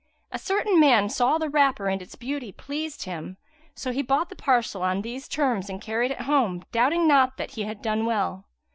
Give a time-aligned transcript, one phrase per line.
[0.31, 3.37] A certain man saw the wrapper and its beauty pleased him;
[3.75, 7.51] so he bought the parcel on these terms and carried it home, doubting not that
[7.51, 8.45] he had done well.